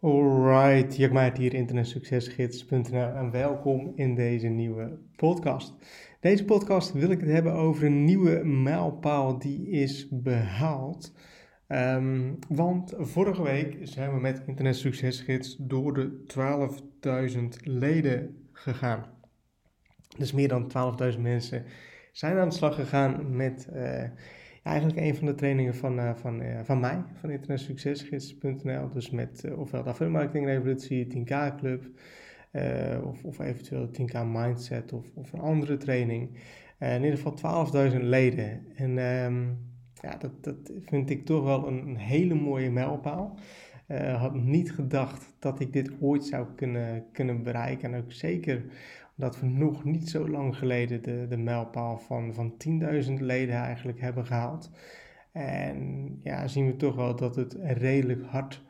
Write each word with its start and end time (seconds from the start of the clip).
Alright, 0.00 0.96
Jack 0.96 1.12
Maart 1.12 1.36
hier, 1.36 1.54
internetsuccesgids.nl 1.54 3.14
en 3.14 3.30
welkom 3.30 3.92
in 3.94 4.14
deze 4.14 4.46
nieuwe 4.46 4.98
podcast. 5.16 5.74
Deze 6.20 6.44
podcast 6.44 6.92
wil 6.92 7.10
ik 7.10 7.20
het 7.20 7.28
hebben 7.28 7.52
over 7.52 7.86
een 7.86 8.04
nieuwe 8.04 8.44
mijlpaal 8.44 9.38
die 9.38 9.68
is 9.68 10.08
behaald. 10.10 11.12
Ehm, 11.66 12.32
want 12.48 12.94
vorige 12.98 13.42
week 13.42 13.76
zijn 13.82 14.14
we 14.14 14.20
met 14.20 14.42
Internet 14.46 14.76
Succesgids 14.76 15.56
door 15.58 15.94
de 15.94 16.24
12.000 16.26 17.56
leden 17.62 18.48
gegaan. 18.52 19.06
Dus 20.18 20.32
meer 20.32 20.48
dan 20.48 20.68
12.000 20.68 21.20
mensen 21.20 21.64
zijn 22.12 22.36
aan 22.36 22.48
de 22.48 22.54
slag 22.54 22.74
gegaan 22.74 23.36
met... 23.36 23.68
Uh, 23.74 24.02
eigenlijk 24.68 24.98
een 24.98 25.14
van 25.14 25.26
de 25.26 25.34
trainingen 25.34 25.74
van, 25.74 25.98
uh, 25.98 26.14
van, 26.14 26.42
uh, 26.42 26.60
van 26.62 26.80
mij, 26.80 27.02
van 27.14 27.30
internetsuccesgids.nl. 27.30 28.88
Dus 28.88 29.10
met 29.10 29.42
uh, 29.46 29.58
ofwel 29.58 29.82
de 29.82 29.88
affiliate 29.88 30.44
revolutie, 30.44 31.06
10k 31.06 31.56
club, 31.56 31.84
of, 33.04 33.24
of 33.24 33.38
eventueel 33.38 33.90
10k 33.92 34.26
mindset 34.26 34.92
of, 34.92 35.06
of 35.14 35.32
een 35.32 35.40
andere 35.40 35.76
training. 35.76 36.30
in 36.78 37.04
ieder 37.04 37.18
geval 37.18 37.90
12.000 37.92 38.00
leden. 38.00 38.66
En 38.74 38.98
um, 38.98 39.58
ja, 40.02 40.16
dat, 40.16 40.44
dat 40.44 40.72
vind 40.84 41.10
ik 41.10 41.24
toch 41.24 41.44
wel 41.44 41.68
een, 41.68 41.86
een 41.86 41.96
hele 41.96 42.34
mooie 42.34 42.70
mijlpaal. 42.70 43.38
had 44.16 44.34
niet 44.34 44.72
gedacht 44.72 45.34
dat 45.38 45.60
ik 45.60 45.72
dit 45.72 45.90
ooit 46.00 46.24
zou 46.24 46.46
kunnen, 46.56 47.04
kunnen 47.12 47.42
bereiken. 47.42 47.94
En 47.94 48.02
ook 48.02 48.12
zeker 48.12 48.64
dat 49.18 49.40
we 49.40 49.46
nog 49.46 49.84
niet 49.84 50.08
zo 50.08 50.28
lang 50.28 50.56
geleden 50.56 51.02
de, 51.02 51.26
de 51.28 51.36
mijlpaal 51.36 51.98
van, 51.98 52.34
van 52.34 52.54
10.000 53.06 53.12
leden 53.12 53.54
eigenlijk 53.54 54.00
hebben 54.00 54.26
gehaald. 54.26 54.70
En 55.32 56.08
ja, 56.22 56.48
zien 56.48 56.66
we 56.66 56.76
toch 56.76 56.94
wel 56.94 57.16
dat 57.16 57.36
het 57.36 57.56
redelijk 57.62 58.24
hard 58.24 58.62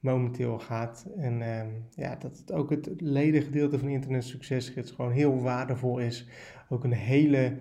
momenteel 0.00 0.58
gaat. 0.58 1.06
En 1.16 1.40
uh, 1.40 1.62
ja, 1.90 2.16
dat 2.16 2.38
het 2.38 2.52
ook 2.52 2.70
het 2.70 2.90
ledengedeelte 2.96 3.78
van 3.78 3.88
Internet 3.88 4.24
Succesgids 4.24 4.90
gewoon 4.90 5.12
heel 5.12 5.40
waardevol 5.40 5.98
is. 5.98 6.28
Ook 6.68 6.84
een 6.84 6.92
hele 6.92 7.56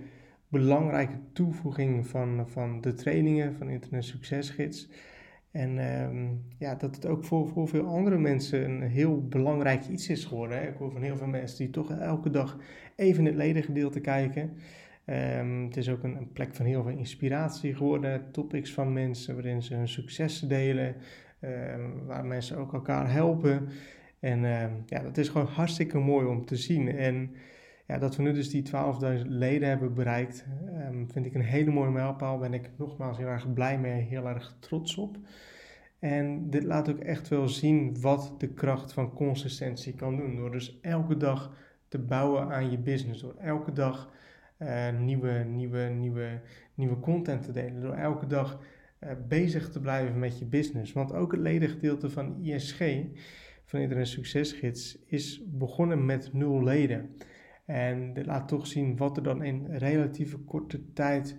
belangrijke 0.47 1.19
toevoeging 1.33 2.07
van, 2.07 2.49
van 2.49 2.81
de 2.81 2.93
trainingen 2.93 3.55
van 3.55 3.69
Internet 3.69 4.05
Succesgids. 4.05 4.89
En 5.55 6.01
um, 6.03 6.45
ja, 6.57 6.75
dat 6.75 6.95
het 6.95 7.05
ook 7.05 7.23
voor, 7.23 7.47
voor 7.47 7.67
veel 7.67 7.85
andere 7.85 8.17
mensen 8.17 8.69
een 8.69 8.81
heel 8.81 9.27
belangrijk 9.27 9.87
iets 9.87 10.09
is 10.09 10.25
geworden. 10.25 10.57
Hè? 10.57 10.67
Ik 10.67 10.75
hoor 10.77 10.91
van 10.91 11.01
heel 11.01 11.17
veel 11.17 11.27
mensen 11.27 11.57
die 11.57 11.69
toch 11.69 11.91
elke 11.91 12.29
dag 12.29 12.57
even 12.95 13.25
het 13.25 13.35
ledengedeelte 13.35 13.99
kijken. 13.99 14.41
Um, 15.05 15.63
het 15.65 15.77
is 15.77 15.89
ook 15.89 16.03
een, 16.03 16.17
een, 16.17 16.31
plek 16.31 16.55
van 16.55 16.65
heel 16.65 16.83
veel 16.83 16.97
inspiratie 16.97 17.75
geworden. 17.75 18.31
Topics 18.31 18.73
van 18.73 18.93
mensen 18.93 19.33
waarin 19.33 19.63
ze 19.63 19.75
hun 19.75 19.87
successen 19.87 20.47
delen. 20.47 20.95
Um, 21.41 22.05
waar 22.05 22.25
mensen 22.25 22.57
ook 22.57 22.73
elkaar 22.73 23.11
helpen. 23.11 23.67
En 24.19 24.41
ja, 24.85 25.01
dat 25.01 25.17
is 25.17 25.29
gewoon 25.29 25.47
hartstikke 25.47 25.97
mooi 25.97 26.27
om 26.27 26.45
te 26.45 26.55
zien. 26.55 26.87
En 26.87 27.31
ja, 27.87 27.97
dat 27.97 28.15
we 28.15 28.23
nu 28.23 28.33
dus 28.33 28.49
die 28.49 28.63
12.000 28.63 29.27
leden 29.27 29.67
hebben 29.67 29.93
bereikt, 29.93 30.45
um, 30.89 31.11
vind 31.11 31.25
ik 31.25 31.33
een 31.33 31.41
hele 31.41 31.71
mooie 31.71 31.91
mijlpaal. 31.91 32.37
Ben 32.37 32.53
ik 32.53 32.69
nogmaals 32.77 33.17
heel 33.17 33.27
erg 33.27 33.53
blij 33.53 33.79
mee, 33.79 34.01
heel 34.01 34.27
erg 34.27 34.55
trots 34.59 34.97
op. 34.97 35.17
En 35.99 36.49
dit 36.49 36.63
laat 36.63 36.89
ook 36.89 36.99
echt 36.99 37.27
wel 37.27 37.47
zien 37.47 38.01
wat 38.01 38.35
de 38.37 38.47
kracht 38.47 38.93
van 38.93 39.13
consistentie 39.13 39.93
kan 39.93 40.17
doen. 40.17 40.35
Door 40.35 40.51
dus 40.51 40.79
elke 40.81 41.17
dag 41.17 41.51
te 41.87 41.99
bouwen 41.99 42.51
aan 42.51 42.71
je 42.71 42.77
business. 42.77 43.21
Door 43.21 43.35
elke 43.35 43.71
dag 43.71 44.13
uh, 44.59 44.99
nieuwe, 44.99 45.31
nieuwe, 45.31 45.79
nieuwe, 45.79 46.41
nieuwe 46.73 46.99
content 46.99 47.43
te 47.43 47.51
delen. 47.51 47.81
Door 47.81 47.93
elke 47.93 48.27
dag 48.27 48.59
uh, 48.99 49.09
bezig 49.27 49.69
te 49.69 49.79
blijven 49.79 50.19
met 50.19 50.39
je 50.39 50.45
business. 50.45 50.93
Want 50.93 51.13
ook 51.13 51.31
het 51.31 51.41
ledengedeelte 51.41 52.09
van 52.09 52.39
ISG, 52.41 52.79
van 53.65 53.79
Internet 53.79 54.07
Succesgids, 54.07 54.97
is 55.05 55.41
begonnen 55.45 56.05
met 56.05 56.33
nul 56.33 56.63
leden. 56.63 57.15
En 57.65 58.13
dit 58.13 58.25
laat 58.25 58.47
toch 58.47 58.67
zien 58.67 58.97
wat 58.97 59.17
er 59.17 59.23
dan 59.23 59.43
in 59.43 59.65
relatieve 59.65 60.37
korte 60.37 60.93
tijd, 60.93 61.37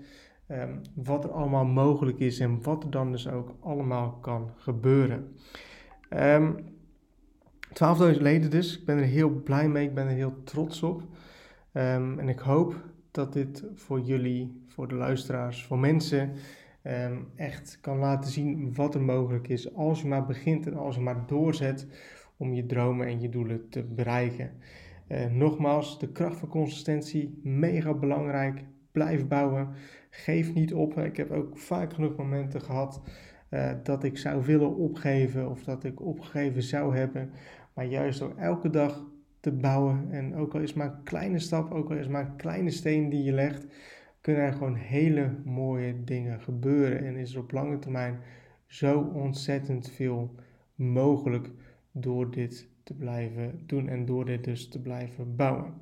um, 0.48 0.80
wat 0.94 1.24
er 1.24 1.30
allemaal 1.30 1.64
mogelijk 1.64 2.18
is 2.18 2.40
en 2.40 2.62
wat 2.62 2.84
er 2.84 2.90
dan 2.90 3.10
dus 3.12 3.28
ook 3.28 3.56
allemaal 3.60 4.12
kan 4.12 4.50
gebeuren. 4.56 5.36
Um, 6.10 6.18
ehm, 6.18 6.52
12.000 7.72 8.22
leden 8.22 8.50
dus, 8.50 8.78
ik 8.78 8.84
ben 8.84 8.96
er 8.96 9.04
heel 9.04 9.30
blij 9.30 9.68
mee, 9.68 9.86
ik 9.86 9.94
ben 9.94 10.06
er 10.06 10.14
heel 10.14 10.42
trots 10.44 10.82
op. 10.82 11.00
Um, 11.72 12.18
en 12.18 12.28
ik 12.28 12.38
hoop 12.38 12.74
dat 13.10 13.32
dit 13.32 13.64
voor 13.74 14.00
jullie, 14.00 14.64
voor 14.66 14.88
de 14.88 14.94
luisteraars, 14.94 15.64
voor 15.64 15.78
mensen 15.78 16.32
echt 17.36 17.78
kan 17.80 17.98
laten 17.98 18.30
zien 18.30 18.74
wat 18.74 18.94
er 18.94 19.02
mogelijk 19.02 19.48
is 19.48 19.74
als 19.74 20.00
je 20.00 20.08
maar 20.08 20.26
begint 20.26 20.66
en 20.66 20.76
als 20.76 20.94
je 20.94 21.00
maar 21.00 21.26
doorzet 21.26 21.86
om 22.36 22.52
je 22.52 22.66
dromen 22.66 23.06
en 23.06 23.20
je 23.20 23.28
doelen 23.28 23.68
te 23.68 23.82
bereiken. 23.82 24.50
Uh, 25.08 25.26
nogmaals, 25.26 25.98
de 25.98 26.12
kracht 26.12 26.38
van 26.38 26.48
consistentie, 26.48 27.40
mega 27.42 27.94
belangrijk. 27.94 28.64
Blijf 28.92 29.26
bouwen. 29.26 29.68
Geef 30.10 30.54
niet 30.54 30.74
op. 30.74 30.98
Ik 30.98 31.16
heb 31.16 31.30
ook 31.30 31.58
vaak 31.58 31.92
genoeg 31.92 32.16
momenten 32.16 32.60
gehad 32.60 33.02
uh, 33.50 33.72
dat 33.82 34.04
ik 34.04 34.18
zou 34.18 34.44
willen 34.44 34.76
opgeven 34.76 35.50
of 35.50 35.64
dat 35.64 35.84
ik 35.84 36.00
opgegeven 36.00 36.62
zou 36.62 36.96
hebben. 36.96 37.30
Maar 37.74 37.84
juist 37.84 38.18
door 38.18 38.34
elke 38.36 38.70
dag 38.70 39.04
te 39.40 39.52
bouwen 39.52 40.06
en 40.10 40.34
ook 40.34 40.54
al 40.54 40.60
is 40.60 40.74
maar 40.74 40.86
een 40.86 41.02
kleine 41.02 41.38
stap, 41.38 41.72
ook 41.72 41.90
al 41.90 41.96
is 41.96 42.08
maar 42.08 42.26
een 42.26 42.36
kleine 42.36 42.70
steen 42.70 43.08
die 43.08 43.22
je 43.22 43.32
legt, 43.32 43.66
kunnen 44.20 44.42
er 44.42 44.52
gewoon 44.52 44.74
hele 44.74 45.34
mooie 45.44 46.04
dingen 46.04 46.40
gebeuren. 46.40 47.06
En 47.06 47.16
is 47.16 47.34
er 47.34 47.40
op 47.40 47.52
lange 47.52 47.78
termijn 47.78 48.18
zo 48.66 49.00
ontzettend 49.00 49.90
veel 49.90 50.34
mogelijk 50.74 51.50
door 51.92 52.30
dit 52.30 52.68
te 52.86 52.94
blijven 52.94 53.62
doen 53.66 53.88
en 53.88 54.04
door 54.04 54.24
dit 54.24 54.44
dus 54.44 54.68
te 54.68 54.82
blijven 54.82 55.36
bouwen. 55.36 55.74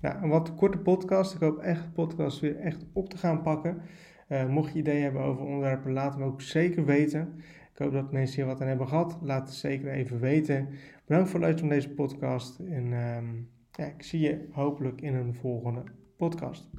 Nou, 0.00 0.22
een 0.22 0.28
wat 0.28 0.54
korte 0.54 0.78
podcast. 0.78 1.34
Ik 1.34 1.40
hoop 1.40 1.58
echt 1.58 1.82
de 1.82 1.90
podcast 1.90 2.40
weer 2.40 2.56
echt 2.56 2.86
op 2.92 3.08
te 3.08 3.18
gaan 3.18 3.42
pakken. 3.42 3.82
Uh, 4.28 4.48
mocht 4.48 4.72
je 4.72 4.78
ideeën 4.78 5.02
hebben 5.02 5.22
over 5.22 5.44
onderwerpen, 5.44 5.92
laat 5.92 6.18
me 6.18 6.24
ook 6.24 6.40
zeker 6.40 6.84
weten. 6.84 7.34
Ik 7.72 7.78
hoop 7.78 7.92
dat 7.92 8.12
mensen 8.12 8.36
hier 8.36 8.46
wat 8.46 8.60
aan 8.60 8.68
hebben 8.68 8.88
gehad. 8.88 9.18
Laat 9.22 9.48
het 9.48 9.56
zeker 9.56 9.90
even 9.90 10.20
weten. 10.20 10.68
Bedankt 11.06 11.30
voor 11.30 11.40
het 11.40 11.48
luisteren 11.48 11.74
deze 11.74 11.94
podcast. 11.94 12.58
En 12.58 12.92
um, 12.92 13.48
ja, 13.72 13.84
ik 13.84 14.02
zie 14.02 14.20
je 14.20 14.48
hopelijk 14.50 15.00
in 15.00 15.14
een 15.14 15.34
volgende 15.34 15.82
podcast. 16.16 16.70